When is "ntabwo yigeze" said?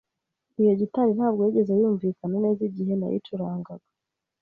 1.17-1.71